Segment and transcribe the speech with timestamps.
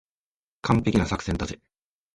[0.63, 1.59] 完璧な作戦だぜ。